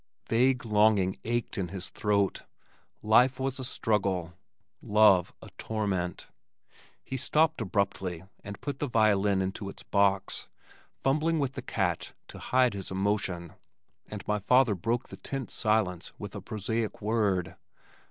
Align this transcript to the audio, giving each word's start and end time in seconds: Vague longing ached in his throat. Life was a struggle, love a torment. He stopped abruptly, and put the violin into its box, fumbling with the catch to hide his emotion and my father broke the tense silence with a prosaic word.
Vague 0.29 0.65
longing 0.65 1.15
ached 1.25 1.59
in 1.59 1.67
his 1.67 1.89
throat. 1.89 2.41
Life 3.03 3.39
was 3.39 3.59
a 3.59 3.63
struggle, 3.63 4.33
love 4.81 5.31
a 5.43 5.49
torment. 5.59 6.27
He 7.03 7.17
stopped 7.17 7.61
abruptly, 7.61 8.23
and 8.43 8.59
put 8.61 8.79
the 8.79 8.87
violin 8.87 9.43
into 9.43 9.69
its 9.69 9.83
box, 9.83 10.47
fumbling 11.03 11.37
with 11.37 11.53
the 11.53 11.61
catch 11.61 12.15
to 12.29 12.39
hide 12.39 12.73
his 12.73 12.89
emotion 12.89 13.53
and 14.07 14.27
my 14.27 14.39
father 14.39 14.73
broke 14.73 15.09
the 15.09 15.17
tense 15.17 15.53
silence 15.53 16.13
with 16.17 16.33
a 16.33 16.41
prosaic 16.41 16.99
word. 16.99 17.55